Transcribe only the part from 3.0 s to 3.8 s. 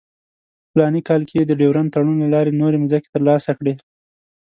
ترلاسه کړې.